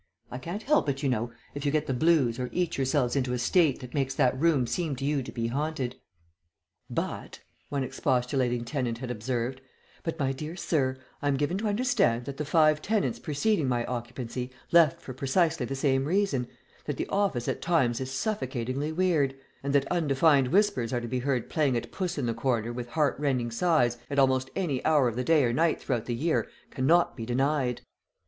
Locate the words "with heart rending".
22.73-23.51